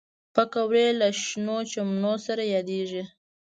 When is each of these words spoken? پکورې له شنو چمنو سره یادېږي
پکورې 0.33 0.87
له 0.99 1.07
شنو 1.23 1.57
چمنو 1.71 2.13
سره 2.25 2.43
یادېږي 2.55 3.03